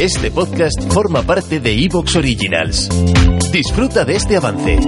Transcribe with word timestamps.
Este 0.00 0.30
podcast 0.30 0.92
forma 0.92 1.22
parte 1.22 1.58
de 1.58 1.72
Evox 1.72 2.16
Originals. 2.16 2.90
Disfruta 3.50 4.04
de 4.04 4.16
este 4.16 4.36
avance. 4.36 4.78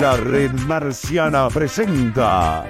La 0.00 0.16
red 0.16 0.50
marciana 0.66 1.48
presenta. 1.50 2.64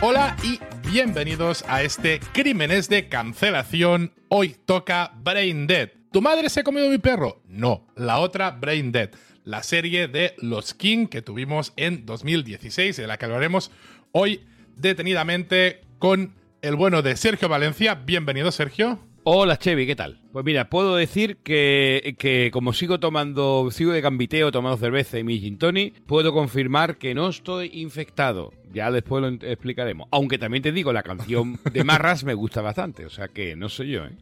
Hola 0.00 0.36
y 0.44 0.60
bienvenidos 0.88 1.64
a 1.66 1.82
este 1.82 2.20
Crímenes 2.32 2.88
de 2.88 3.08
Cancelación. 3.08 4.12
Hoy 4.28 4.54
toca 4.64 5.12
Brain 5.16 5.66
Dead. 5.66 5.90
¿Tu 6.12 6.22
madre 6.22 6.48
se 6.48 6.60
ha 6.60 6.62
comido 6.62 6.88
mi 6.88 6.98
perro? 6.98 7.42
No, 7.48 7.88
la 7.96 8.20
otra 8.20 8.52
Brain 8.52 8.92
Dead, 8.92 9.10
la 9.44 9.62
serie 9.62 10.08
de 10.08 10.34
Los 10.38 10.74
King 10.74 11.06
que 11.06 11.22
tuvimos 11.22 11.72
en 11.76 12.06
2016, 12.06 12.96
de 12.96 13.06
la 13.06 13.18
que 13.18 13.26
hablaremos 13.26 13.70
hoy 14.12 14.40
detenidamente 14.76 15.82
con 15.98 16.34
el 16.62 16.76
bueno 16.76 17.02
de 17.02 17.16
Sergio 17.16 17.48
Valencia. 17.48 17.94
Bienvenido, 17.94 18.50
Sergio. 18.50 18.98
Hola 19.26 19.56
Chevy, 19.56 19.86
¿qué 19.86 19.96
tal? 19.96 20.20
Pues 20.32 20.44
mira, 20.44 20.68
puedo 20.68 20.96
decir 20.96 21.38
que, 21.38 22.14
que 22.18 22.50
como 22.52 22.74
sigo 22.74 23.00
tomando, 23.00 23.70
sigo 23.70 23.92
de 23.92 24.02
gambiteo, 24.02 24.52
tomando 24.52 24.76
cerveza 24.76 25.18
y 25.18 25.24
mi 25.24 25.40
gin 25.40 25.56
tonic, 25.56 26.02
puedo 26.02 26.34
confirmar 26.34 26.98
que 26.98 27.14
no 27.14 27.28
estoy 27.28 27.70
infectado. 27.72 28.52
Ya 28.72 28.90
después 28.90 29.22
lo 29.22 29.28
explicaremos. 29.28 30.08
Aunque 30.10 30.36
también 30.36 30.62
te 30.62 30.72
digo, 30.72 30.92
la 30.92 31.02
canción 31.02 31.58
de 31.72 31.84
Marras 31.84 32.24
me 32.24 32.34
gusta 32.34 32.60
bastante, 32.60 33.06
o 33.06 33.10
sea 33.10 33.28
que 33.28 33.56
no 33.56 33.70
soy 33.70 33.92
yo, 33.92 34.04
¿eh? 34.04 34.12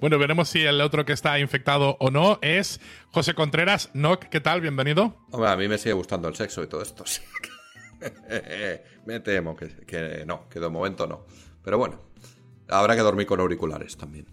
Bueno, 0.00 0.18
veremos 0.18 0.48
si 0.48 0.62
el 0.62 0.80
otro 0.80 1.04
que 1.04 1.12
está 1.12 1.38
infectado 1.38 1.96
o 2.00 2.10
no 2.10 2.38
es 2.42 2.80
José 3.10 3.34
Contreras. 3.34 3.90
Noc, 3.94 4.24
¿qué 4.24 4.40
tal? 4.40 4.60
Bienvenido. 4.60 5.16
Hombre, 5.30 5.50
a 5.50 5.56
mí 5.56 5.68
me 5.68 5.78
sigue 5.78 5.92
gustando 5.92 6.28
el 6.28 6.34
sexo 6.34 6.62
y 6.62 6.66
todo 6.66 6.82
esto. 6.82 7.04
sí. 7.06 7.20
me 9.06 9.20
temo 9.20 9.54
que 9.56 10.24
no, 10.26 10.48
que 10.48 10.60
de 10.60 10.68
momento 10.68 11.06
no. 11.06 11.26
Pero 11.62 11.78
bueno, 11.78 12.00
habrá 12.68 12.96
que 12.96 13.02
dormir 13.02 13.26
con 13.26 13.40
auriculares 13.40 13.96
también. 13.96 14.26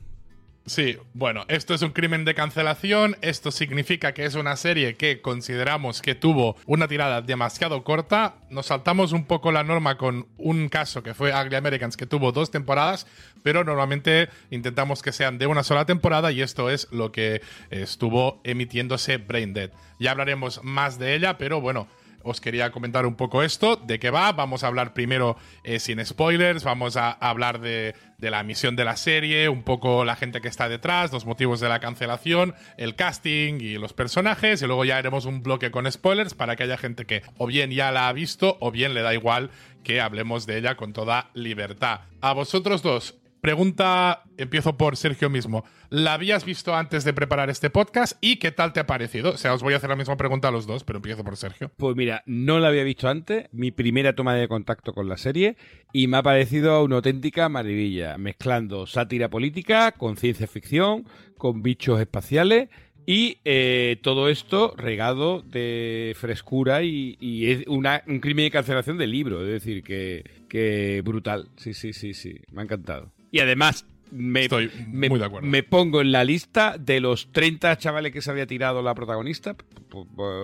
Sí, 0.70 0.98
bueno, 1.16 1.46
esto 1.48 1.74
es 1.74 1.82
un 1.82 1.94
crimen 1.94 2.26
de 2.26 2.36
cancelación, 2.36 3.18
esto 3.24 3.50
significa 3.50 4.14
que 4.14 4.26
es 4.26 4.36
una 4.36 4.56
serie 4.56 4.98
que 4.98 5.20
consideramos 5.20 6.00
que 6.00 6.14
tuvo 6.14 6.58
una 6.68 6.88
tirada 6.88 7.24
demasiado 7.24 7.84
corta, 7.84 8.36
nos 8.52 8.68
saltamos 8.68 9.12
un 9.12 9.26
poco 9.26 9.52
la 9.52 9.64
norma 9.64 9.98
con 9.98 10.28
un 10.38 10.70
caso 10.70 11.02
que 11.02 11.16
fue 11.16 11.34
Ugly 11.34 11.56
Americans 11.56 11.98
que 11.98 12.06
tuvo 12.06 12.32
dos 12.32 12.52
temporadas, 12.52 13.08
pero 13.42 13.64
normalmente 13.64 14.30
intentamos 14.52 15.02
que 15.02 15.12
sean 15.12 15.40
de 15.40 15.48
una 15.48 15.64
sola 15.64 15.86
temporada 15.86 16.32
y 16.32 16.44
esto 16.44 16.70
es 16.70 16.88
lo 16.92 17.12
que 17.12 17.42
estuvo 17.72 18.40
emitiéndose 18.44 19.18
Brain 19.18 19.56
Dead. 19.56 19.72
Ya 20.00 20.12
hablaremos 20.12 20.64
más 20.64 21.00
de 21.00 21.16
ella, 21.16 21.40
pero 21.40 21.62
bueno, 21.62 21.88
os 22.24 22.42
quería 22.42 22.72
comentar 22.72 23.06
un 23.06 23.16
poco 23.16 23.44
esto, 23.44 23.76
de 23.76 24.00
qué 24.00 24.10
va. 24.10 24.32
Vamos 24.32 24.64
a 24.64 24.68
hablar 24.68 24.94
primero 24.94 25.38
eh, 25.64 25.80
sin 25.80 26.04
spoilers, 26.06 26.64
vamos 26.64 26.98
a 26.98 27.12
hablar 27.12 27.60
de, 27.60 27.96
de, 28.18 28.32
la 28.32 28.44
misión 28.44 28.76
de 28.76 28.86
la 28.86 28.96
serie, 28.96 29.50
un 29.50 29.64
poco 29.64 30.06
la 30.06 30.16
gente 30.16 30.42
que 30.42 30.48
está 30.48 30.70
detrás, 30.70 31.12
los 31.12 31.26
motivos 31.26 31.60
de 31.60 31.70
la 31.70 31.80
cancelación, 31.80 32.56
el 32.78 32.96
casting 32.96 33.60
y 33.62 33.78
los 33.78 33.94
personajes, 33.94 34.62
y 34.62 34.66
luego 34.66 34.86
ya 34.86 34.98
haremos 34.98 35.26
un 35.26 35.44
bloque 35.44 35.72
con 35.72 35.92
spoilers 35.92 36.34
para 36.34 36.56
que 36.56 36.64
haya 36.64 36.78
gente 36.78 37.06
que 37.06 37.24
o 37.38 37.48
bien 37.48 37.72
ya 37.72 37.92
la 37.92 38.08
ha 38.08 38.14
visto 38.14 38.58
o 38.60 38.72
bien 38.72 38.94
le 38.94 39.02
da 39.02 39.14
igual 39.14 39.52
que 39.84 40.02
hablemos 40.02 40.46
de 40.46 40.58
ella 40.58 40.76
con 40.76 40.94
toda 40.94 41.30
libertad. 41.34 42.02
A 42.22 42.34
vosotros 42.34 42.82
dos, 42.82 43.16
Pregunta, 43.42 44.24
empiezo 44.36 44.76
por 44.76 44.98
Sergio 44.98 45.30
mismo. 45.30 45.64
¿La 45.90 46.16
habías 46.16 46.44
visto 46.44 46.76
antes 46.76 47.06
de 47.06 47.14
preparar 47.14 47.50
este 47.50 47.70
podcast 47.70 48.18
y 48.20 48.36
qué 48.36 48.52
tal 48.52 48.74
te 48.74 48.82
ha 48.82 48.86
parecido? 48.86 49.32
O 49.32 49.38
sea, 49.38 49.54
os 49.54 49.64
voy 49.64 49.74
a 49.74 49.78
hacer 49.78 49.90
la 49.90 49.96
misma 49.96 50.18
pregunta 50.18 50.50
a 50.50 50.52
los 50.52 50.68
dos, 50.68 50.84
pero 50.84 50.98
empiezo 50.98 51.24
por 51.24 51.38
Sergio. 51.38 51.72
Pues 51.78 51.96
mira, 51.96 52.22
no 52.26 52.60
la 52.60 52.68
había 52.68 52.84
visto 52.84 53.08
antes, 53.08 53.48
mi 53.54 53.72
primera 53.72 54.14
toma 54.14 54.36
de 54.36 54.50
contacto 54.50 54.92
con 54.92 55.08
la 55.08 55.16
serie, 55.16 55.56
y 55.94 56.08
me 56.08 56.18
ha 56.18 56.24
parecido 56.24 56.84
una 56.84 56.98
auténtica 56.98 57.48
maravilla, 57.48 58.18
mezclando 58.18 58.86
sátira 58.86 59.30
política 59.30 59.94
con 59.94 60.18
ciencia 60.18 60.46
ficción, 60.46 61.06
con 61.38 61.64
bichos 61.64 62.02
espaciales. 62.02 62.68
Y 63.06 63.40
eh, 63.46 63.98
todo 64.04 64.30
esto 64.30 64.76
regado 64.78 65.42
de 65.42 66.14
frescura 66.20 66.84
y, 66.84 67.18
es 67.50 67.66
un 67.66 67.84
crimen 68.20 68.46
de 68.46 68.52
cancelación 68.52 68.98
de 68.98 69.08
libro. 69.08 69.42
Es 69.44 69.64
decir, 69.64 69.82
que 69.82 71.02
brutal. 71.04 71.50
Sí, 71.56 71.74
sí, 71.74 71.94
sí, 71.94 72.14
sí. 72.14 72.42
Me 72.52 72.62
ha 72.62 72.66
encantado. 72.66 73.12
Y 73.32 73.40
además, 73.40 73.86
me, 74.12 74.44
Estoy 74.44 74.72
me, 74.88 75.08
muy 75.10 75.20
de 75.20 75.26
acuerdo. 75.26 75.48
me 75.48 75.62
pongo 75.64 76.02
en 76.02 76.12
la 76.12 76.24
lista 76.24 76.78
de 76.80 77.00
los 77.00 77.32
30 77.32 77.78
chavales 77.78 78.12
que 78.12 78.22
se 78.22 78.32
había 78.32 78.48
tirado 78.48 78.82
la 78.82 78.96
protagonista. 78.96 79.56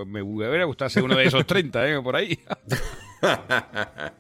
Me 0.06 0.22
hubiera 0.22 0.66
gustado 0.66 0.90
ser 0.90 1.03
uno 1.03 1.16
de 1.16 1.25
esos 1.25 1.46
30, 1.47 1.90
¿eh? 1.90 2.01
Por 2.01 2.16
ahí. 2.16 2.38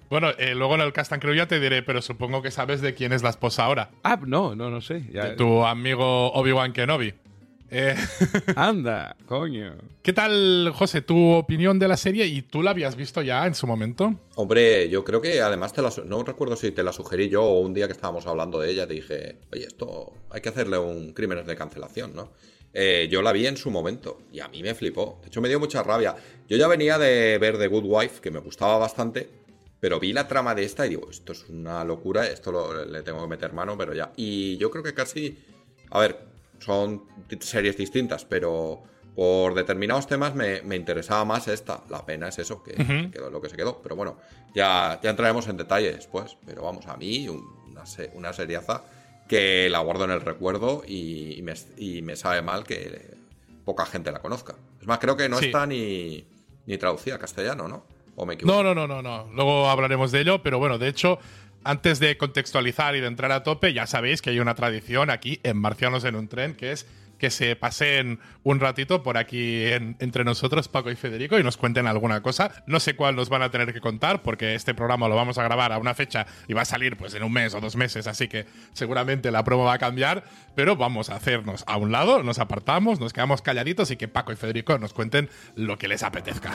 Bueno, 0.09 0.29
eh, 0.39 0.55
luego 0.55 0.75
en 0.75 0.81
el 0.81 0.93
cast 0.93 1.13
and 1.13 1.21
crew 1.21 1.35
ya 1.35 1.47
te 1.47 1.59
diré, 1.59 1.83
pero 1.83 2.01
supongo 2.01 2.41
que 2.41 2.49
sabes 2.49 2.81
de 2.81 2.93
quién 2.95 3.13
es 3.13 3.21
la 3.21 3.29
esposa 3.29 3.65
ahora. 3.65 3.89
Ah, 4.03 4.19
no, 4.25 4.55
no, 4.55 4.69
no 4.71 4.81
sé. 4.81 5.03
Ya- 5.11 5.25
De 5.25 5.35
tu 5.35 5.63
amigo 5.65 6.31
Obi-Wan 6.33 6.73
Kenobi. 6.73 7.13
Eh, 7.71 7.95
Anda, 8.55 9.15
coño. 9.27 9.75
¿Qué 10.03 10.13
tal, 10.13 10.71
José, 10.73 11.01
tu 11.01 11.31
opinión 11.31 11.79
de 11.79 11.87
la 11.87 11.97
serie? 11.97 12.25
¿Y 12.27 12.43
tú 12.43 12.61
la 12.61 12.71
habías 12.71 12.95
visto 12.95 13.21
ya 13.21 13.45
en 13.47 13.55
su 13.55 13.65
momento? 13.65 14.13
Hombre, 14.35 14.87
yo 14.89 15.03
creo 15.03 15.19
que 15.21 15.41
además 15.41 15.73
te 15.73 15.81
la 15.81 15.91
no 16.05 16.23
recuerdo 16.23 16.55
si 16.55 16.71
te 16.71 16.83
la 16.83 16.93
sugerí 16.93 17.27
yo 17.27 17.43
o 17.43 17.59
un 17.61 17.73
día 17.73 17.87
que 17.87 17.93
estábamos 17.93 18.27
hablando 18.27 18.59
de 18.59 18.69
ella 18.71 18.87
te 18.87 18.93
dije, 18.93 19.39
oye, 19.51 19.65
esto 19.65 20.13
hay 20.29 20.41
que 20.41 20.49
hacerle 20.49 20.77
un 20.77 21.13
crímenes 21.13 21.47
de 21.47 21.55
cancelación, 21.55 22.15
¿no? 22.15 22.31
Eh, 22.73 23.07
yo 23.09 23.21
la 23.21 23.31
vi 23.31 23.47
en 23.47 23.57
su 23.57 23.71
momento 23.71 24.19
y 24.31 24.41
a 24.41 24.47
mí 24.49 24.61
me 24.61 24.75
flipó. 24.75 25.19
De 25.21 25.27
hecho, 25.29 25.41
me 25.41 25.47
dio 25.49 25.59
mucha 25.59 25.81
rabia. 25.81 26.15
Yo 26.47 26.57
ya 26.57 26.67
venía 26.67 26.97
de 26.99 27.37
ver 27.39 27.57
The 27.57 27.67
Good 27.67 27.85
Wife, 27.85 28.21
que 28.21 28.31
me 28.31 28.39
gustaba 28.39 28.77
bastante, 28.77 29.29
pero 29.79 29.99
vi 29.99 30.13
la 30.13 30.27
trama 30.27 30.53
de 30.53 30.65
esta 30.65 30.85
y 30.85 30.89
digo, 30.89 31.09
esto 31.09 31.31
es 31.31 31.45
una 31.49 31.83
locura, 31.83 32.27
esto 32.27 32.51
lo- 32.51 32.85
le 32.85 33.01
tengo 33.01 33.21
que 33.21 33.27
meter 33.29 33.53
mano, 33.53 33.77
pero 33.77 33.93
ya. 33.93 34.11
Y 34.17 34.57
yo 34.57 34.69
creo 34.69 34.83
que 34.83 34.93
casi, 34.93 35.39
a 35.89 35.99
ver, 35.99 36.34
son 36.59 37.03
series 37.39 37.77
distintas, 37.77 38.25
pero 38.25 38.83
por 39.15 39.53
determinados 39.53 40.07
temas 40.07 40.35
me, 40.35 40.61
me 40.63 40.75
interesaba 40.75 41.23
más 41.25 41.47
esta. 41.47 41.83
La 41.89 42.05
pena 42.05 42.27
es 42.29 42.39
eso, 42.39 42.61
que 42.63 42.73
Ujú. 42.81 43.11
quedó 43.11 43.29
lo 43.29 43.41
que 43.41 43.49
se 43.49 43.55
quedó. 43.55 43.81
Pero 43.81 43.95
bueno, 43.95 44.17
ya, 44.53 44.99
ya 45.01 45.09
entraremos 45.11 45.47
en 45.47 45.57
detalle 45.57 45.93
después. 45.93 46.37
Pero 46.45 46.63
vamos, 46.63 46.85
a 46.87 46.97
mí 46.97 47.29
un- 47.29 47.45
una, 47.69 47.85
se- 47.85 48.11
una 48.13 48.33
seriaza 48.33 48.83
que 49.27 49.69
la 49.69 49.79
guardo 49.79 50.03
en 50.05 50.11
el 50.11 50.21
recuerdo 50.21 50.83
y, 50.85 51.37
y 51.37 51.41
me, 51.41 51.53
y 51.77 52.01
me 52.01 52.15
sabe 52.15 52.41
mal 52.41 52.63
que 52.65 53.15
poca 53.63 53.85
gente 53.85 54.11
la 54.11 54.19
conozca. 54.21 54.55
Es 54.81 54.87
más, 54.87 54.99
creo 54.99 55.15
que 55.17 55.29
no 55.29 55.39
Sí. 55.39 55.45
está 55.45 55.65
ni, 55.65 56.27
ni 56.65 56.77
traducida 56.77 57.15
a 57.15 57.19
castellano, 57.19 57.67
¿no? 57.67 57.85
¿O 58.15 58.25
me 58.25 58.35
equivoco? 58.35 58.63
No, 58.63 58.73
no, 58.73 58.87
no, 58.87 58.87
no, 58.87 59.01
no. 59.01 59.29
Luego 59.33 59.69
hablaremos 59.69 60.11
de 60.11 60.21
ello, 60.21 60.41
pero 60.41 60.57
bueno, 60.59 60.77
de 60.77 60.87
hecho, 60.87 61.19
antes 61.63 61.99
de 61.99 62.17
contextualizar 62.17 62.95
y 62.95 63.01
de 63.01 63.07
entrar 63.07 63.31
a 63.31 63.43
tope, 63.43 63.73
ya 63.73 63.87
sabéis 63.87 64.21
que 64.21 64.29
hay 64.29 64.39
una 64.39 64.55
tradición 64.55 65.09
aquí 65.09 65.39
en 65.43 65.57
Marcianos 65.57 66.03
en 66.05 66.15
un 66.15 66.27
tren, 66.27 66.55
que 66.55 66.71
es 66.71 66.87
que 67.17 67.29
se 67.29 67.55
pasen 67.55 68.19
un 68.43 68.59
ratito 68.59 69.01
por 69.01 69.17
aquí 69.17 69.63
en- 69.67 69.95
entre 69.99 70.25
nosotros, 70.25 70.67
Paco 70.67 70.91
y 70.91 70.97
Federico, 70.97 71.39
y 71.39 71.43
nos 71.43 71.55
cuenten 71.55 71.87
alguna 71.87 72.21
cosa. 72.21 72.51
No 72.67 72.81
sé 72.81 72.97
cuál 72.97 73.15
nos 73.15 73.29
van 73.29 73.41
a 73.41 73.49
tener 73.49 73.71
que 73.73 73.79
contar, 73.79 74.21
porque 74.21 74.53
este 74.53 74.73
programa 74.73 75.07
lo 75.07 75.15
vamos 75.15 75.37
a 75.37 75.43
grabar 75.43 75.71
a 75.71 75.77
una 75.77 75.93
fecha 75.93 76.25
y 76.49 76.53
va 76.53 76.63
a 76.63 76.65
salir 76.65 76.97
pues 76.97 77.13
en 77.13 77.23
un 77.23 77.31
mes 77.31 77.53
o 77.55 77.61
dos 77.61 77.77
meses, 77.77 78.05
así 78.07 78.27
que 78.27 78.45
seguramente 78.73 79.31
la 79.31 79.45
promo 79.45 79.63
va 79.63 79.73
a 79.75 79.77
cambiar, 79.79 80.25
pero 80.55 80.75
vamos 80.75 81.09
a 81.09 81.15
hacernos 81.15 81.63
a 81.67 81.77
un 81.77 81.93
lado, 81.93 82.21
nos 82.21 82.37
apartamos, 82.39 82.99
nos 82.99 83.13
quedamos 83.13 83.41
calladitos 83.41 83.91
y 83.91 83.95
que 83.95 84.09
Paco 84.09 84.33
y 84.33 84.35
Federico 84.35 84.77
nos 84.77 84.91
cuenten 84.93 85.29
lo 85.55 85.77
que 85.77 85.87
les 85.87 86.03
apetezca. 86.03 86.53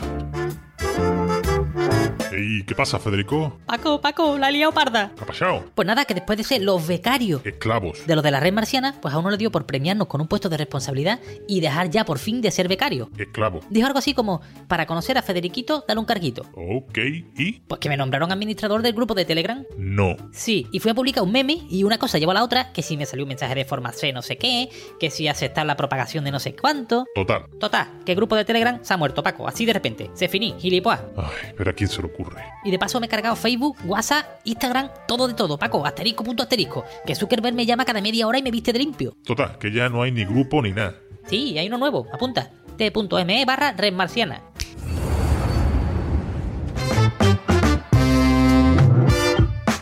¿Y 2.37 2.63
qué 2.65 2.75
pasa, 2.75 2.99
Federico? 2.99 3.59
Paco, 3.67 4.01
Paco, 4.01 4.39
la 4.39 4.49
he 4.49 4.53
liado 4.53 4.73
parda. 4.73 5.13
¿Qué 5.17 5.23
ha 5.25 5.27
pasado? 5.27 5.65
Pues 5.75 5.87
nada, 5.87 6.05
que 6.05 6.15
después 6.15 6.37
de 6.39 6.45
ser 6.45 6.63
los 6.63 6.87
becarios 6.87 7.45
Esclavos. 7.45 8.07
de 8.07 8.15
los 8.15 8.23
de 8.25 8.31
la 8.31 8.41
red 8.41 8.53
marciana, 8.53 8.95
pues 9.01 9.15
a 9.15 9.19
uno 9.19 9.31
le 9.31 9.37
dio 9.37 9.51
por 9.51 9.67
premiarnos 9.67 10.07
con 10.09 10.21
un 10.21 10.29
puesto 10.29 10.49
de 10.49 10.57
responsabilidad 10.57 11.21
y 11.49 11.61
dejar 11.61 11.91
ya 11.91 12.05
por 12.05 12.19
fin 12.19 12.41
de 12.41 12.51
ser 12.51 12.69
becario. 12.69 13.11
Esclavo. 13.19 13.61
Dijo 13.71 13.87
algo 13.87 13.99
así 13.99 14.15
como, 14.15 14.41
para 14.69 14.87
conocer 14.87 15.19
a 15.19 15.23
Federiquito, 15.23 15.85
dale 15.87 16.01
un 16.01 16.07
carguito. 16.07 16.43
Ok, 16.55 16.99
¿y? 17.37 17.61
Pues 17.67 17.81
que 17.81 17.89
me 17.89 17.97
nombraron 17.97 18.31
administrador 18.33 18.83
del 18.83 18.93
grupo 18.93 19.15
de 19.15 19.25
Telegram. 19.25 19.65
No. 19.77 20.17
Sí, 20.33 20.67
y 20.73 20.79
fui 20.81 20.91
a 20.91 20.95
publicar 20.95 21.25
un 21.25 21.33
meme 21.33 21.63
y 21.69 21.85
una 21.85 21.99
cosa 21.99 22.19
llevó 22.19 22.31
a 22.33 22.35
la 22.35 22.45
otra, 22.45 22.73
que 22.73 22.83
si 22.83 22.97
me 22.97 23.07
salió 23.07 23.25
un 23.25 23.29
mensaje 23.29 23.55
de 23.55 23.65
forma 23.65 23.93
C 23.93 24.13
no 24.13 24.23
sé 24.23 24.37
qué, 24.39 24.69
que 24.99 25.11
si 25.11 25.29
aceptar 25.29 25.67
la 25.67 25.77
propagación 25.77 26.25
de 26.25 26.31
no 26.31 26.39
sé 26.41 26.55
cuánto. 26.55 27.07
Total. 27.15 27.45
Total, 27.59 27.89
que 28.05 28.13
el 28.13 28.17
grupo 28.17 28.37
de 28.37 28.45
Telegram 28.45 28.79
se 28.83 28.95
ha 28.95 28.97
muerto, 28.97 29.23
Paco, 29.23 29.49
así 29.49 29.65
de 29.67 29.73
repente. 29.73 30.11
Se 30.15 30.29
finí, 30.29 30.55
gilipollas. 30.59 31.03
Ay, 31.17 31.53
pero 31.57 31.71
¿a 31.71 31.73
quién 31.73 31.89
se 31.89 32.01
le 32.03 32.09
ocurre? 32.09 32.20
Y 32.65 32.71
de 32.71 32.79
paso 32.79 33.01
me 33.01 33.07
he 33.07 33.09
cargado 33.09 33.37
Facebook, 33.37 33.77
WhatsApp, 33.85 34.27
Instagram, 34.45 34.91
todo 35.07 35.29
de 35.29 35.35
todo, 35.35 35.59
Paco, 35.59 35.85
asterisco 35.85 36.25
punto 36.25 36.43
asterisco. 36.43 36.85
Que 37.07 37.15
Zuckerberg 37.15 37.55
me 37.55 37.67
llama 37.67 37.85
cada 37.85 38.01
media 38.01 38.27
hora 38.27 38.39
y 38.39 38.43
me 38.43 38.51
viste 38.51 38.73
de 38.73 38.79
limpio. 38.79 39.17
Total, 39.25 39.59
que 39.59 39.73
ya 39.73 39.89
no 39.89 40.03
hay 40.03 40.13
ni 40.13 40.25
grupo 40.25 40.63
ni 40.63 40.73
nada. 40.73 40.95
Sí, 41.27 41.59
hay 41.59 41.67
uno 41.69 41.79
nuevo, 41.79 42.07
apunta. 42.13 42.51
t.me 42.77 43.45
barra 43.45 43.73
red 43.73 43.93
marciana. 43.93 44.43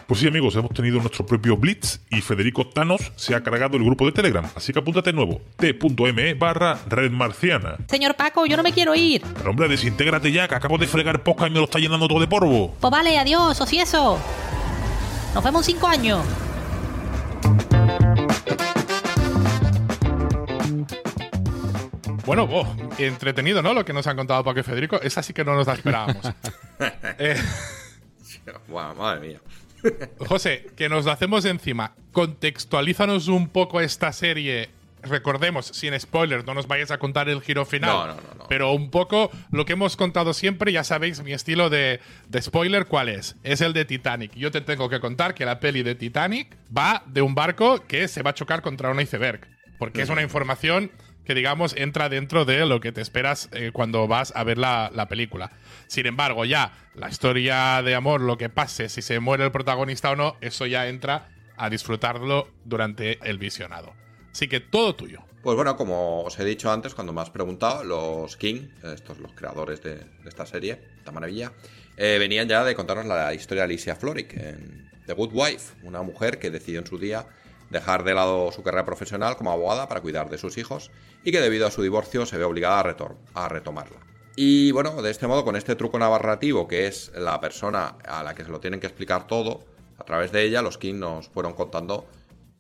Pues 0.09 0.21
sí, 0.21 0.27
amigos, 0.27 0.57
hemos 0.57 0.71
tenido 0.71 0.99
nuestro 1.01 1.27
propio 1.27 1.59
Blitz 1.59 2.01
y 2.09 2.23
Federico 2.23 2.67
Thanos 2.67 3.13
se 3.15 3.35
ha 3.35 3.43
cargado 3.43 3.77
el 3.77 3.85
grupo 3.85 4.07
de 4.07 4.13
Telegram. 4.13 4.43
Así 4.57 4.73
que 4.73 4.79
apúntate 4.79 5.11
de 5.11 5.17
nuevo, 5.17 5.43
t.me 5.59 6.33
barra 6.33 6.79
Red 6.89 7.11
Marciana. 7.11 7.77
Señor 7.91 8.17
Paco, 8.17 8.47
yo 8.47 8.57
no 8.57 8.63
me 8.63 8.73
quiero 8.73 8.95
ir. 8.95 9.21
Pero 9.37 9.51
hombre, 9.51 9.69
desintégrate 9.69 10.33
ya, 10.33 10.49
que 10.49 10.55
acabo 10.55 10.79
de 10.79 10.87
fregar 10.87 11.23
poca 11.23 11.47
y 11.47 11.51
me 11.51 11.59
lo 11.59 11.65
está 11.65 11.79
llenando 11.79 12.09
todo 12.09 12.21
de 12.21 12.27
polvo. 12.27 12.75
Pues 12.81 12.91
vale, 12.91 13.19
adiós, 13.19 13.61
o 13.61 13.67
si 13.67 13.81
eso. 13.81 14.19
Nos 15.35 15.45
vemos 15.45 15.69
en 15.69 15.75
cinco 15.75 15.89
años. 15.89 16.25
Bueno, 22.25 22.49
oh, 22.51 22.67
entretenido, 22.97 23.61
¿no? 23.61 23.75
Lo 23.75 23.85
que 23.85 23.93
nos 23.93 24.07
han 24.07 24.17
contado 24.17 24.43
Paco 24.43 24.61
y 24.61 24.63
Federico. 24.63 24.99
Esa 25.03 25.23
sí 25.23 25.35
que 25.35 25.45
no 25.45 25.55
nos 25.55 25.67
la 25.67 25.75
esperábamos. 25.75 26.25
Eh, 27.19 27.37
Buah, 28.69 28.95
madre 28.95 29.21
mía. 29.21 29.41
José, 30.19 30.67
que 30.77 30.89
nos 30.89 31.05
la 31.05 31.13
hacemos 31.13 31.45
encima. 31.45 31.95
Contextualízanos 32.13 33.29
un 33.29 33.49
poco 33.49 33.81
esta 33.81 34.13
serie. 34.13 34.71
Recordemos, 35.03 35.67
sin 35.67 35.99
spoilers, 35.99 36.45
no 36.45 36.55
nos 36.55 36.67
vayáis 36.67 36.91
a 36.91 36.99
contar 36.99 37.29
el 37.29 37.41
giro 37.41 37.65
final. 37.65 37.91
No, 37.91 38.07
no, 38.09 38.15
no, 38.15 38.35
no. 38.39 38.47
Pero 38.49 38.73
un 38.73 38.91
poco 38.91 39.31
lo 39.53 39.65
que 39.65 39.75
hemos 39.75 39.97
contado 39.97 40.35
siempre, 40.35 40.73
ya 40.73 40.83
sabéis 40.83 41.23
mi 41.23 41.33
estilo 41.33 41.71
de, 41.71 42.01
de 42.29 42.43
spoiler, 42.43 42.87
¿cuál 42.87 43.09
es? 43.09 43.37
Es 43.45 43.61
el 43.61 43.73
de 43.73 43.85
Titanic. 43.85 44.35
Yo 44.35 44.51
te 44.51 44.61
tengo 44.61 44.89
que 44.89 44.99
contar 44.99 45.35
que 45.35 45.45
la 45.45 45.61
peli 45.61 45.85
de 45.85 45.95
Titanic 45.95 46.57
va 46.77 47.05
de 47.07 47.23
un 47.23 47.37
barco 47.37 47.87
que 47.87 48.09
se 48.09 48.23
va 48.23 48.31
a 48.31 48.35
chocar 48.35 48.61
contra 48.61 48.91
un 48.91 49.01
iceberg. 49.01 49.47
Porque 49.79 50.03
es 50.03 50.09
una 50.09 50.23
información 50.23 50.91
que, 51.29 51.35
digamos, 51.35 51.77
entra 51.77 52.09
dentro 52.09 52.47
de 52.47 52.65
lo 52.65 52.81
que 52.81 52.91
te 52.91 53.03
esperas 53.03 53.51
eh, 53.53 53.69
cuando 53.71 54.09
vas 54.09 54.33
a 54.35 54.45
ver 54.45 54.57
la, 54.57 54.91
la 54.95 55.09
película. 55.09 55.53
Sin 55.87 56.07
embargo, 56.07 56.47
ya 56.47 56.73
la 56.95 57.11
historia 57.11 57.83
de 57.83 57.95
amor, 57.95 58.23
lo 58.23 58.39
que 58.39 58.49
pase, 58.49 58.89
si 58.89 59.03
se 59.03 59.21
muere 59.21 59.45
el 59.45 59.53
protagonista 59.53 60.11
o 60.11 60.17
no, 60.17 60.39
eso 60.41 60.65
ya 60.65 60.89
entra 60.89 61.29
a 61.59 61.69
disfrutarlo 61.69 62.49
durante 62.65 63.19
el 63.29 63.37
visionado. 63.37 63.93
Así 64.33 64.49
que 64.49 64.61
todo 64.61 64.95
tuyo. 64.95 65.23
Pues 65.43 65.55
bueno, 65.55 65.77
como 65.77 66.23
os 66.23 66.39
he 66.39 66.47
dicho 66.47 66.73
antes, 66.73 66.95
cuando 66.95 67.13
me 67.13 67.21
has 67.21 67.29
preguntado, 67.29 67.85
los 67.85 68.39
King, 68.39 68.69
estos 68.83 69.19
los 69.19 69.35
creadores 69.35 69.83
de, 69.83 70.07
esta 70.25 70.47
serie, 70.47 70.81
esta 70.97 71.13
maravilla, 71.13 71.53
eh, 71.99 72.17
venían 72.19 72.49
ya 72.49 72.65
de 72.65 72.75
contarnos 72.75 73.05
la 73.05 73.35
historia 73.35 73.65
de 73.65 73.65
Alicia 73.67 73.97
Florrick 73.97 74.33
en 74.33 74.91
The 75.05 75.13
Good 75.13 75.33
Wife, 75.35 75.75
una 75.83 76.01
mujer 76.01 76.39
que 76.39 76.51
decidió 76.51 76.81
en 76.81 76.87
su 76.87 76.99
día 76.99 77.27
dejar 77.71 78.05
de 78.05 78.15
lado 78.15 78.51
su 78.53 78.63
carrera 78.63 78.85
profesional 78.85 79.37
como 79.37 79.53
abogada 79.53 79.89
para 79.89 80.01
cuidar 80.01 80.31
de 80.31 80.39
sus 80.39 80.59
hijos 80.59 80.91
y 81.25 81.33
que 81.33 81.41
debido 81.41 81.67
a 81.67 81.71
su 81.71 81.83
divorcio 81.83 82.27
se 82.27 82.39
ve 82.39 82.45
obligada 82.45 82.81
a, 82.81 83.45
a 83.45 83.49
retomarla. 83.49 83.99
Y 84.37 84.71
bueno, 84.71 85.03
de 85.03 85.11
este 85.11 85.27
modo, 85.27 85.45
con 85.45 85.57
este 85.57 85.75
truco 85.75 85.99
narrativo 85.99 86.69
que 86.69 86.87
es 86.87 87.11
la 87.17 87.41
persona 87.41 87.97
a 88.07 88.23
la 88.23 88.35
que 88.35 88.45
se 88.45 88.51
lo 88.51 88.61
tienen 88.61 88.81
que 88.81 88.87
explicar 88.87 89.27
todo, 89.27 89.65
a 89.99 90.05
través 90.05 90.31
de 90.31 90.45
ella 90.45 90.63
los 90.63 90.79
King 90.79 91.01
nos 91.01 91.29
fueron 91.29 91.55
contando 91.55 92.07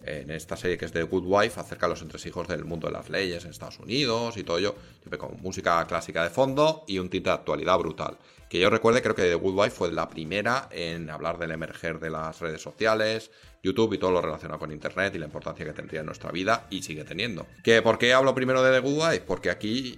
en 0.03 0.31
esta 0.31 0.57
serie 0.57 0.79
que 0.79 0.85
es 0.85 0.93
The 0.93 1.03
Good 1.03 1.25
Wife 1.27 1.61
acerca 1.61 1.87
de 1.87 1.91
los 1.91 2.03
entresijos 2.03 2.49
del 2.49 2.65
mundo 2.65 2.87
de 2.87 2.93
las 2.93 3.11
leyes 3.11 3.45
en 3.45 3.51
Estados 3.51 3.79
Unidos 3.79 4.37
y 4.37 4.45
todo 4.45 4.59
ello, 4.59 4.75
siempre 5.01 5.19
con 5.19 5.41
música 5.41 5.85
clásica 5.87 6.23
de 6.23 6.31
fondo 6.31 6.85
y 6.87 6.99
un 6.99 7.11
tinte 7.11 7.31
de 7.31 7.35
actualidad 7.35 7.79
brutal. 7.79 8.19
Que 8.49 8.59
yo 8.59 8.71
recuerde, 8.71 9.03
creo 9.03 9.15
que 9.15 9.23
The 9.23 9.35
Good 9.35 9.55
Wife 9.55 9.71
fue 9.71 9.93
la 9.93 10.09
primera 10.09 10.69
en 10.71 11.11
hablar 11.11 11.39
del 11.39 11.51
emerger 11.51 12.01
de 12.01 12.11
las 12.11 12.41
redes 12.41 12.63
sociales, 12.63 13.31
YouTube 13.63 13.95
y 13.95 13.99
todo 13.99 14.13
lo 14.13 14.21
relacionado 14.21 14.59
con 14.59 14.73
Internet 14.73 15.15
y 15.15 15.19
la 15.19 15.27
importancia 15.27 15.65
que 15.65 15.73
tendría 15.73 16.01
en 16.01 16.07
nuestra 16.07 16.31
vida 16.31 16.67
y 16.71 16.83
sigue 16.83 17.05
teniendo. 17.05 17.47
¿Que 17.63 17.83
¿Por 17.83 17.99
qué 17.99 18.13
hablo 18.13 18.35
primero 18.35 18.63
de 18.63 18.73
The 18.73 18.81
Good 18.81 19.03
Wife? 19.03 19.25
Porque 19.27 19.51
aquí, 19.51 19.97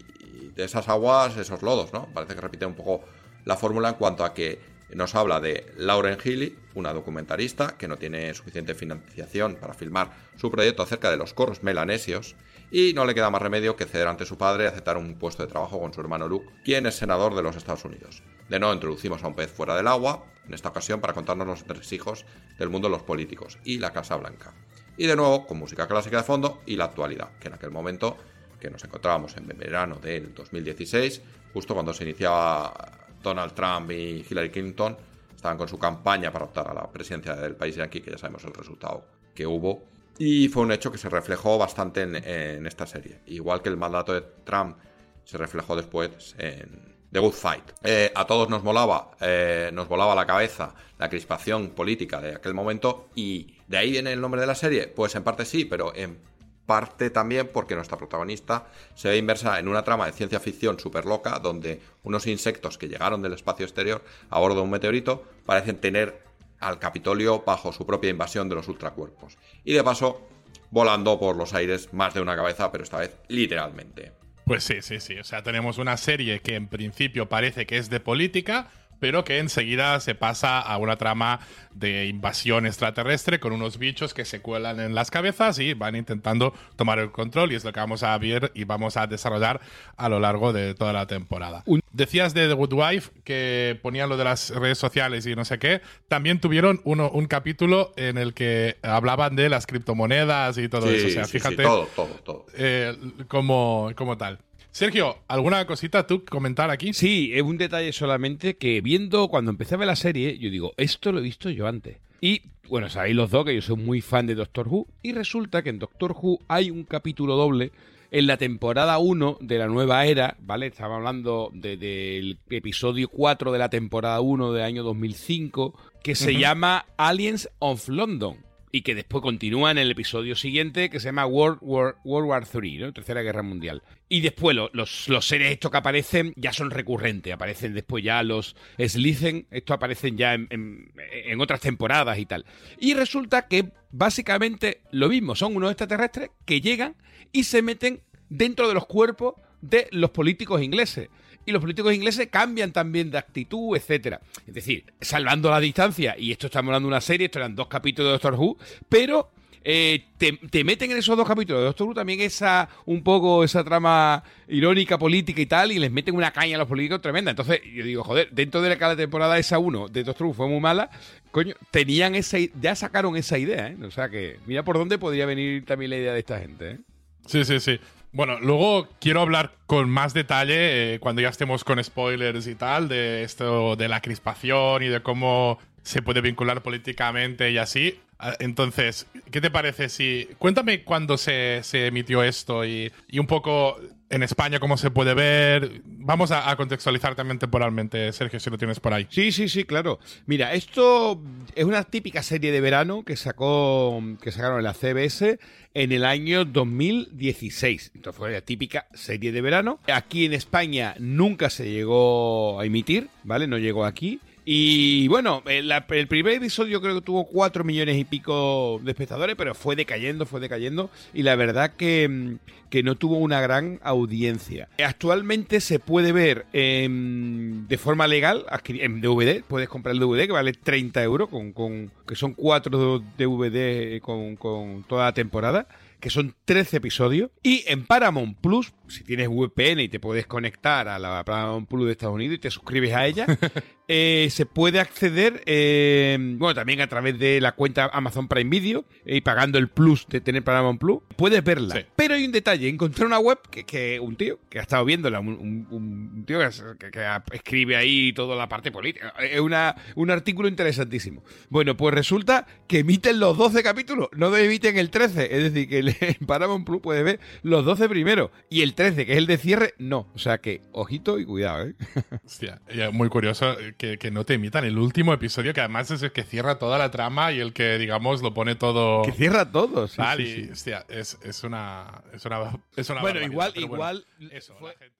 de 0.55 0.65
esas 0.65 0.89
aguas, 0.89 1.37
esos 1.37 1.63
lodos, 1.63 1.93
¿no? 1.93 2.09
Parece 2.13 2.35
que 2.35 2.41
repite 2.41 2.67
un 2.67 2.75
poco 2.75 3.03
la 3.45 3.57
fórmula 3.57 3.91
en 3.91 3.95
cuanto 3.95 4.25
a 4.25 4.35
que 4.35 4.59
nos 4.95 5.15
habla 5.15 5.41
de 5.41 5.73
Lauren 5.77 6.19
Healy, 6.19 6.57
una 6.75 6.93
documentarista 6.93 7.77
que 7.79 7.89
no 7.89 7.97
tiene 7.97 8.35
suficiente 8.35 8.75
financiación 8.75 9.57
para 9.57 9.75
filmar 9.75 10.11
su 10.37 10.51
proyecto 10.51 10.83
acerca 10.83 11.11
de 11.11 11.17
los 11.17 11.33
coros 11.33 11.63
melanesios 11.63 12.35
y 12.71 12.93
no 12.95 13.05
le 13.05 13.15
queda 13.15 13.31
más 13.31 13.43
remedio 13.43 13.77
que 13.77 13.87
ceder 13.87 14.09
ante 14.09 14.27
su 14.27 14.37
padre 14.37 14.65
y 14.65 14.67
aceptar 14.67 14.97
un 14.97 15.15
puesto 15.17 15.43
de 15.43 15.49
trabajo 15.49 15.81
con 15.81 15.93
su 15.93 16.01
hermano 16.01 16.29
Luke, 16.29 16.49
quien 16.65 16.87
es 16.87 16.97
senador 16.97 17.35
de 17.35 17.43
los 17.43 17.57
Estados 17.57 17.85
Unidos. 17.85 18.23
De 18.51 18.59
nuevo 18.59 18.75
introducimos 18.75 19.23
a 19.23 19.29
un 19.29 19.35
pez 19.35 19.49
fuera 19.49 19.77
del 19.77 19.87
agua, 19.87 20.25
en 20.45 20.55
esta 20.55 20.71
ocasión 20.71 21.01
para 21.01 21.13
contarnos 21.13 21.47
los 21.47 21.61
entresijos 21.61 22.27
del 22.59 22.69
mundo 22.69 22.89
de 22.89 22.93
los 22.93 23.05
políticos 23.05 23.59
y 23.63 23.79
la 23.79 23.93
Casa 23.93 24.17
Blanca. 24.17 24.53
Y 24.97 25.07
de 25.07 25.15
nuevo 25.15 25.47
con 25.47 25.57
música 25.57 25.87
clásica 25.87 26.17
de 26.17 26.25
fondo 26.25 26.61
y 26.67 26.75
la 26.75 26.87
actualidad, 26.87 27.29
que 27.39 27.47
en 27.47 27.55
aquel 27.55 27.71
momento 27.71 28.17
que 28.59 28.69
nos 28.69 28.83
encontrábamos 28.83 29.37
en 29.37 29.47
verano 29.47 30.01
del 30.03 30.35
2016, 30.35 31.23
justo 31.55 31.75
cuando 31.75 31.95
se 31.95 32.03
iniciaba 32.03 32.75
Donald 33.23 33.53
Trump 33.53 33.93
y 33.93 34.27
Hillary 34.29 34.51
Clinton 34.51 34.97
estaban 35.33 35.57
con 35.57 35.69
su 35.69 35.79
campaña 35.79 36.33
para 36.33 36.47
optar 36.47 36.67
a 36.67 36.75
la 36.75 36.91
presidencia 36.91 37.37
del 37.37 37.55
país 37.55 37.79
aquí, 37.79 38.01
que 38.01 38.11
ya 38.11 38.19
sabemos 38.19 38.43
el 38.43 38.53
resultado 38.53 39.07
que 39.33 39.47
hubo. 39.47 39.85
Y 40.19 40.49
fue 40.49 40.65
un 40.65 40.73
hecho 40.73 40.91
que 40.91 40.99
se 40.99 41.09
reflejó 41.09 41.57
bastante 41.57 42.03
en, 42.03 42.17
en 42.17 42.67
esta 42.67 42.85
serie. 42.85 43.21
Igual 43.27 43.63
que 43.63 43.69
el 43.69 43.77
mandato 43.77 44.13
de 44.13 44.23
Trump 44.43 44.77
se 45.25 45.39
reflejó 45.39 45.77
después 45.77 46.35
en 46.37 47.00
The 47.13 47.19
Good 47.19 47.33
Fight. 47.33 47.65
Eh, 47.83 48.13
a 48.15 48.27
todos 48.27 48.49
nos 48.49 48.63
molaba, 48.63 49.11
eh, 49.21 49.71
nos 49.73 49.89
volaba 49.89 50.15
la 50.15 50.27
cabeza 50.27 50.75
la 51.01 51.09
crispación 51.09 51.71
política 51.71 52.21
de 52.21 52.35
aquel 52.35 52.53
momento 52.53 53.09
y 53.15 53.55
de 53.67 53.79
ahí 53.79 53.91
viene 53.91 54.13
el 54.13 54.21
nombre 54.21 54.41
de 54.43 54.47
la 54.47 54.55
serie. 54.55 54.87
Pues 54.87 55.15
en 55.15 55.25
parte 55.25 55.47
sí, 55.47 55.65
pero 55.65 55.95
en 55.97 56.19
parte 56.67 57.11
también 57.11 57.49
porque 57.53 57.75
nuestra 57.75 57.97
protagonista 57.97 58.67
se 58.95 59.09
ve 59.09 59.17
inversa 59.17 59.59
en 59.59 59.67
una 59.67 59.83
trama 59.83 60.07
de 60.07 60.13
ciencia 60.13 60.39
ficción 60.39 60.79
súper 60.79 61.07
loca 61.07 61.39
donde 61.39 61.81
unos 62.05 62.27
insectos 62.27 62.77
que 62.77 62.87
llegaron 62.87 63.23
del 63.23 63.33
espacio 63.33 63.65
exterior 63.65 64.05
a 64.29 64.39
bordo 64.39 64.57
de 64.57 64.63
un 64.63 64.71
meteorito 64.71 65.25
parecen 65.47 65.81
tener 65.81 66.23
al 66.61 66.79
Capitolio 66.79 67.43
bajo 67.45 67.73
su 67.73 67.87
propia 67.87 68.11
invasión 68.11 68.49
de 68.51 68.57
los 68.57 68.69
ultracuerpos. 68.69 69.39
Y 69.65 69.73
de 69.73 69.83
paso, 69.83 70.29
volando 70.71 71.19
por 71.19 71.35
los 71.35 71.55
aires 71.55 71.93
más 71.95 72.13
de 72.13 72.21
una 72.21 72.37
cabeza, 72.37 72.71
pero 72.71 72.85
esta 72.85 72.99
vez 72.99 73.17
literalmente. 73.29 74.13
Pues 74.51 74.65
sí, 74.65 74.83
sí, 74.83 74.99
sí. 74.99 75.17
O 75.17 75.23
sea, 75.23 75.45
tenemos 75.45 75.79
una 75.79 75.97
serie 75.97 76.41
que 76.41 76.57
en 76.57 76.67
principio 76.67 77.29
parece 77.29 77.67
que 77.67 77.77
es 77.77 77.89
de 77.89 78.01
política, 78.01 78.67
pero 79.01 79.25
que 79.25 79.39
enseguida 79.39 79.99
se 80.01 80.15
pasa 80.15 80.61
a 80.61 80.77
una 80.77 80.97
trama 80.97 81.41
de 81.75 82.07
invasión 82.07 82.67
extraterrestre 82.67 83.41
con 83.41 83.53
unos 83.53 83.79
bichos 83.79 84.13
que 84.15 84.25
se 84.25 84.41
cuelan 84.41 84.81
en 84.81 84.95
las 84.95 85.11
cabezas 85.11 85.59
y 85.59 85.75
van 85.75 85.97
intentando 85.97 86.53
tomar 86.77 86.99
el 86.99 87.11
control 87.11 87.53
y 87.53 87.55
es 87.55 87.65
lo 87.65 87.73
que 87.73 87.81
vamos 87.81 88.03
a 88.03 88.17
ver 88.19 88.53
y 88.55 88.65
vamos 88.65 88.97
a 88.97 89.07
desarrollar 89.07 89.61
a 89.97 90.09
lo 90.09 90.21
largo 90.21 90.53
de 90.53 90.75
toda 90.75 90.93
la 90.93 91.07
temporada. 91.07 91.65
Decías 91.93 92.35
de 92.35 92.47
The 92.49 92.55
Good 92.55 92.73
Wife 92.73 93.11
que 93.25 93.79
ponían 93.83 94.09
lo 94.09 94.17
de 94.17 94.25
las 94.25 94.51
redes 94.51 94.79
sociales 94.79 95.27
y 95.27 95.35
no 95.35 95.45
sé 95.45 95.59
qué. 95.59 95.81
También 96.09 96.41
tuvieron 96.41 96.81
uno, 96.85 97.11
un 97.11 97.27
capítulo 97.27 97.93
en 97.97 98.19
el 98.19 98.35
que 98.35 98.77
hablaban 98.83 99.35
de 99.37 99.49
las 99.49 99.67
criptomonedas 99.67 100.59
y 100.59 100.69
todo 100.69 100.91
eso. 100.91 101.07
O 101.07 101.11
sea, 101.11 101.25
sí, 101.25 101.33
sí, 101.33 101.39
fíjate 101.39 101.63
todo, 101.63 101.89
todo, 101.97 102.09
todo. 102.25 102.47
eh, 102.57 102.97
como, 103.29 103.91
como 103.97 104.17
tal. 104.19 104.39
Sergio, 104.73 105.19
¿alguna 105.29 105.67
cosita 105.67 106.07
tú 106.07 106.25
comentar 106.25 106.71
aquí? 106.71 106.93
Sí, 106.93 107.31
es 107.35 107.43
un 107.43 107.59
detalle 107.59 107.93
solamente 107.93 108.57
que 108.57 108.81
viendo 108.81 109.29
cuando 109.29 109.51
empecé 109.51 109.75
a 109.75 109.79
ver 109.79 109.89
la 109.89 109.97
serie, 109.97 110.39
yo 110.39 110.49
digo, 110.51 110.73
esto 110.77 111.11
lo 111.13 111.19
he 111.19 111.23
visto 111.23 111.51
yo 111.51 111.67
antes. 111.67 111.99
Y 112.21 112.43
bueno, 112.69 112.89
sabéis 112.89 113.17
los 113.17 113.31
dos 113.31 113.45
que 113.45 113.55
yo 113.55 113.63
soy 113.63 113.77
muy 113.77 114.01
fan 114.01 114.27
de 114.27 114.35
Doctor 114.37 114.69
Who. 114.69 114.87
Y 115.03 115.13
resulta 115.13 115.63
que 115.63 115.71
en 115.71 115.79
Doctor 115.81 116.13
Who 116.13 116.39
hay 116.47 116.71
un 116.71 116.85
capítulo 116.85 117.35
doble 117.37 117.73
en 118.13 118.27
la 118.29 118.37
temporada 118.37 118.99
1 118.99 119.39
de 119.41 119.59
la 119.59 119.67
nueva 119.67 120.05
era, 120.07 120.37
¿vale? 120.41 120.67
Estaba 120.67 120.97
hablando 120.97 121.51
de- 121.53 121.77
del 121.77 122.39
episodio 122.51 123.09
4 123.09 123.51
de 123.53 123.59
la 123.59 123.71
temporada 123.71 124.21
1 124.21 124.53
del 124.53 124.63
año 124.65 124.83
2005, 124.85 125.75
que 126.03 126.15
se 126.15 126.35
llama 126.37 126.87
Aliens 126.97 127.49
of 127.59 127.89
London. 127.89 128.37
Y 128.73 128.83
que 128.83 128.95
después 128.95 129.21
continúa 129.23 129.73
en 129.73 129.79
el 129.79 129.91
episodio 129.91 130.37
siguiente 130.37 130.91
que 130.91 131.01
se 131.01 131.07
llama 131.07 131.27
World 131.27 131.59
War, 131.61 131.97
World 132.05 132.29
War 132.29 132.47
III, 132.63 132.79
¿no? 132.79 132.93
Tercera 132.93 133.21
Guerra 133.23 133.43
Mundial. 133.43 133.83
Y 134.09 134.21
después 134.21 134.55
lo- 134.55 134.71
los, 134.73 135.09
los 135.09 135.27
seres 135.27 135.51
estos 135.51 135.73
que 135.73 135.77
aparecen 135.79 136.33
ya 136.37 136.53
son 136.53 136.71
recurrentes. 136.71 137.33
Aparecen 137.33 137.75
después 137.75 138.05
ya 138.05 138.23
los 138.23 138.55
Slithen, 138.79 139.47
estos 139.51 139.75
aparecen 139.75 140.17
ya 140.17 140.35
en- 140.35 140.93
en 141.01 141.41
otras 141.41 141.61
temporadas 141.61 142.17
y 142.19 142.27
tal. 142.27 142.45
Y 142.79 142.95
resulta 142.95 143.49
que 143.49 143.73
básicamente 143.91 144.81
lo 144.93 145.09
mismo. 145.09 145.35
Son 145.35 145.57
unos 145.57 145.71
extraterrestres 145.73 146.31
que 146.45 146.61
llegan 146.61 146.95
y 147.33 147.45
se 147.45 147.63
meten 147.63 148.03
dentro 148.29 148.69
de 148.69 148.75
los 148.75 148.87
cuerpos 148.87 149.35
de 149.63 149.89
los 149.91 150.11
políticos 150.11 150.63
ingleses. 150.63 151.09
Y 151.47 151.53
los 151.53 151.61
políticos 151.61 151.95
ingleses 151.95 152.29
cambian 152.31 152.73
también 152.73 153.11
de 153.11 153.19
actitud, 153.19 153.77
etcétera. 153.77 154.21
Es 154.47 154.55
decir, 154.55 154.85
salvando 155.01 155.51
la 155.51 155.61
distancia, 155.61 156.15
y 156.19 156.33
esto 156.33 156.47
estamos 156.47 156.69
hablando 156.69 156.89
de 156.89 156.93
una 156.95 157.01
serie, 157.01 157.27
esto 157.27 157.39
eran 157.39 157.55
dos 157.55 157.69
capítulos 157.69 158.09
de 158.09 158.13
Doctor 158.13 158.35
Who, 158.35 158.59
pero 158.89 159.31
eh, 159.63 160.05
te, 160.17 160.33
te 160.33 160.65
meten 160.65 160.91
en 160.91 160.99
esos 160.99 161.17
dos 161.17 161.27
capítulos 161.29 161.61
de 161.61 161.67
Doctor 161.67 161.89
Who 161.89 161.95
también 161.95 162.21
esa, 162.21 162.69
un 162.87 163.03
poco 163.03 163.45
esa 163.45 163.63
trama 163.63 164.23
irónica, 164.49 164.99
política 164.99 165.41
y 165.41 165.47
tal, 165.47 165.73
y 165.73 165.79
les 165.79 165.91
meten 165.91 166.15
una 166.15 166.31
caña 166.31 166.57
a 166.57 166.59
los 166.59 166.69
políticos 166.69 167.03
tremenda. 167.03 167.31
Entonces, 167.31 167.61
yo 167.75 167.85
digo, 167.85 168.03
joder, 168.05 168.31
dentro 168.31 168.63
de 168.63 168.79
cada 168.79 168.97
temporada 168.97 169.39
esa 169.39 169.59
uno 169.59 169.89
de 169.89 170.05
Doctor 170.05 170.29
Who 170.29 170.35
fue 170.35 170.49
muy 170.49 170.61
mala, 170.61 170.91
coño, 171.31 171.55
tenían 171.71 172.15
esa, 172.15 172.39
ya 172.61 172.75
sacaron 172.75 173.17
esa 173.17 173.39
idea, 173.39 173.69
¿eh? 173.69 173.77
O 173.85 173.91
sea 173.91 174.09
que, 174.09 174.39
mira 174.47 174.63
por 174.63 174.79
dónde 174.79 174.99
podría 174.99 175.27
venir 175.27 175.65
también 175.65 175.91
la 175.91 175.97
idea 175.97 176.13
de 176.13 176.21
esta 176.21 176.39
gente, 176.39 176.71
¿eh? 176.71 176.79
Sí, 177.27 177.45
sí, 177.45 177.61
sí. 177.61 177.79
Bueno, 178.13 178.41
luego 178.41 178.89
quiero 179.01 179.21
hablar 179.21 179.53
con 179.67 179.89
más 179.89 180.15
detalle 180.15 180.95
eh, 180.95 180.99
cuando 180.99 181.23
ya 181.23 181.29
estemos 181.29 181.63
con 181.63 181.83
spoilers 181.83 182.47
y 182.49 182.57
tal 182.57 182.89
de 182.89 183.23
esto 183.23 183.77
de 183.77 183.89
la 183.89 184.01
crispación 184.01 184.83
y 184.83 184.89
de 184.89 185.01
cómo 185.01 185.59
se 185.83 186.03
puede 186.03 186.21
vincular 186.21 186.63
políticamente 186.63 187.53
y 187.53 187.59
así. 187.59 188.01
Ah, 188.19 188.35
Entonces, 188.41 189.07
¿qué 189.31 189.41
te 189.41 189.51
parece 189.51 189.89
si... 189.89 190.29
Cuéntame 190.39 190.83
cuándo 190.83 191.17
se, 191.17 191.61
se 191.63 191.87
emitió 191.87 192.25
esto 192.25 192.65
y, 192.65 192.93
y 193.09 193.19
un 193.21 193.27
poco 193.29 193.79
en 194.11 194.25
España 194.25 194.59
cómo 194.59 194.77
se 194.77 194.91
puede 194.91 195.15
ver. 195.15 195.83
Vamos 196.03 196.31
a, 196.31 196.57
contextualizar 196.57 197.15
también 197.15 197.39
temporalmente, 197.39 198.11
Sergio, 198.13 198.41
si 198.41 198.49
lo 198.49 198.57
tienes 198.57 198.81
por 198.81 198.95
ahí. 198.95 199.07
Sí, 199.11 199.33
sí, 199.33 199.51
sí, 199.51 199.65
claro. 199.65 199.99
Mira, 200.25 200.55
esto 200.55 201.21
es 201.55 201.65
una 201.65 201.85
típica 201.85 202.23
serie 202.23 202.53
de 202.53 202.61
verano 202.63 203.05
que 203.05 203.17
sacó 203.17 204.03
que 204.23 204.33
sacaron 204.33 204.59
en 204.59 204.65
la 204.65 204.73
CBS 204.73 205.39
en 205.75 205.93
el 205.93 206.07
año 206.07 206.47
2016. 206.47 207.93
Entonces 207.95 208.19
fue 208.19 208.33
la 208.33 208.41
típica 208.41 208.87
serie 208.95 209.31
de 209.31 209.43
verano. 209.43 209.79
Aquí 209.93 210.25
en 210.25 210.33
España 210.33 210.95
nunca 210.99 211.51
se 211.51 211.71
llegó 211.71 212.59
a 212.61 212.65
emitir, 212.65 213.09
¿vale? 213.23 213.47
No 213.47 213.59
llegó 213.59 213.85
aquí. 213.85 214.21
Y 214.45 215.07
bueno, 215.09 215.43
el, 215.47 215.71
el 215.71 216.07
primer 216.09 216.35
episodio 216.35 216.81
creo 216.81 216.95
que 216.95 217.01
tuvo 217.03 217.27
4 217.27 217.63
millones 217.63 217.99
y 217.99 218.05
pico 218.05 218.81
de 218.83 218.91
espectadores, 218.93 219.37
pero 219.37 219.55
fue 219.55 219.77
decayendo, 219.77 220.27
fue 220.27 220.41
decayendo. 220.41 220.91
Y 221.13 221.23
la 221.23 221.37
verdad 221.37 221.75
que, 221.77 222.09
mm, 222.09 222.37
que 222.71 222.83
no 222.83 222.95
tuvo 222.97 223.17
una 223.19 223.41
gran 223.41 223.79
audiencia. 223.83 224.69
Actualmente 224.85 225.61
se 225.61 225.79
puede 225.79 226.13
ver 226.13 226.47
de 226.53 227.79
forma 227.79 228.07
legal 228.07 228.45
en 228.67 229.01
DVD. 229.01 229.43
Puedes 229.47 229.69
comprar 229.69 229.95
el 229.95 230.01
DVD 230.01 230.27
que 230.27 230.33
vale 230.33 230.53
30 230.53 231.03
euros, 231.03 231.29
con, 231.29 231.53
con- 231.53 231.91
que 232.07 232.15
son 232.17 232.33
4 232.35 233.03
DVD 233.19 234.01
con, 234.01 234.37
con 234.37 234.85
toda 234.89 235.05
la 235.07 235.15
temporada 235.15 235.67
que 236.01 236.11
son 236.11 236.35
13 236.45 236.79
episodios. 236.79 237.31
Y 237.43 237.65
en 237.67 237.85
Paramount 237.87 238.39
Plus, 238.41 238.73
si 238.89 239.05
tienes 239.05 239.29
VPN 239.29 239.81
y 239.81 239.89
te 239.89 240.01
puedes 240.01 240.27
conectar 240.27 240.89
a 240.89 240.99
la 240.99 241.25
Paramount 241.25 241.69
Plus 241.69 241.87
de 241.87 241.93
Estados 241.93 242.15
Unidos 242.15 242.37
y 242.37 242.39
te 242.39 242.51
suscribes 242.51 242.93
a 242.95 243.07
ella, 243.07 243.27
eh, 243.89 244.29
se 244.31 244.47
puede 244.47 244.81
acceder, 244.81 245.43
eh, 245.47 246.17
bueno, 246.39 246.55
también 246.55 246.81
a 246.81 246.87
través 246.89 247.19
de 247.19 247.41
la 247.41 247.53
cuenta 247.53 247.91
Amazon 247.93 248.29
Prime 248.29 248.51
Video 248.51 248.85
eh, 249.05 249.17
y 249.17 249.21
pagando 249.21 249.59
el 249.59 249.69
plus 249.69 250.07
de 250.09 250.21
tener 250.21 250.43
Paramount 250.43 250.81
Plus, 250.81 251.01
puedes 251.17 251.43
verla. 251.45 251.75
Sí. 251.77 251.83
Pero 251.97 252.15
hay 252.15 252.25
un 252.25 252.33
detalle, 252.33 252.69
encontré 252.69 253.05
una 253.05 253.19
web 253.19 253.39
que, 253.51 253.65
que 253.65 254.01
un 254.01 254.17
tío 254.17 254.41
que 254.49 254.59
ha 254.59 254.63
estado 254.63 254.85
viéndola, 254.85 255.21
un, 255.21 255.29
un- 255.29 255.67
un 255.71 256.25
tío 256.27 256.39
que, 256.79 256.91
que 256.91 257.07
escribe 257.33 257.77
ahí 257.77 258.13
toda 258.13 258.35
la 258.37 258.49
parte 258.49 258.73
política. 258.73 259.15
Es 259.21 259.41
una, 259.41 259.75
un 259.95 260.11
artículo 260.11 260.49
interesantísimo. 260.49 261.23
Bueno, 261.49 261.77
pues 261.77 261.95
resulta 261.95 262.47
que 262.67 262.81
emiten 262.81 263.21
los 263.21 263.37
12 263.37 263.63
capítulos, 263.63 264.09
no 264.17 264.35
emiten 264.37 264.79
el 264.79 264.91
13. 264.91 265.37
Es 265.37 265.53
decir, 265.53 265.69
que 265.69 265.83
en 266.01 266.15
Paramount 266.27 266.65
Plus 266.67 266.81
puedes 266.81 267.05
ver 267.05 267.21
los 267.43 267.65
12 267.65 267.89
primeros 267.89 268.31
y 268.49 268.63
el 268.63 268.75
13, 268.75 269.07
que 269.07 269.13
es 269.13 269.19
el 269.19 269.27
de 269.27 269.37
cierre, 269.39 269.75
no. 269.79 270.09
O 270.15 270.19
sea 270.19 270.39
que, 270.39 270.63
ojito 270.73 271.19
y 271.19 271.25
cuidado, 271.25 271.67
¿eh? 271.67 271.75
Hostia, 272.25 272.61
muy 272.93 273.09
curioso 273.09 273.57
que, 273.79 273.99
que 273.99 274.11
no 274.11 274.25
te 274.25 274.35
emitan 274.35 274.65
el 274.65 274.79
último 274.79 275.13
episodio, 275.13 275.53
que 275.55 275.61
además 275.61 275.91
es 275.91 276.03
el 276.03 276.13
que 276.13 276.23
cierra 276.25 276.59
toda 276.59 276.79
la 276.79 276.91
trama 276.91 277.33
y 277.33 277.41
el 277.41 277.53
que, 277.53 277.79
digamos, 277.79 278.23
lo 278.23 278.35
pone 278.35 278.55
todo. 278.55 279.03
Que 279.03 279.13
cierra 279.13 279.51
todo. 279.51 279.89
sí, 279.89 279.97
tal, 279.97 280.19
sí, 280.19 280.23
y, 280.23 280.45
sí. 280.47 280.51
hostia, 280.53 280.87
es, 280.89 281.19
es 281.23 281.45
una. 281.45 282.03
Es 282.13 282.25
una, 282.25 282.59
es 282.77 282.91
una 282.91 283.01
Bueno, 283.01 283.21
igual, 283.23 283.53
bueno, 283.55 283.75
igual. 283.75 284.07
eso, 284.33 284.55
fue- 284.59 284.73
la 284.73 284.79
gente- 284.79 285.00